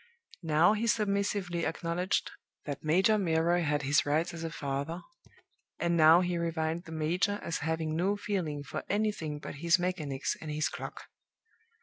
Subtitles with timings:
[0.41, 2.31] Now he submissively acknowledged
[2.65, 5.03] that Major Milroy had his rights as a father,
[5.77, 10.35] and now he reviled the major as having no feeling for anything but his mechanics
[10.41, 11.03] and his clock.